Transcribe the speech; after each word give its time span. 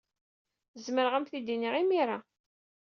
Zemreɣ 0.85 1.13
ad 1.13 1.17
am-t-id-iniɣ 1.19 1.73
imir-a. 1.81 2.17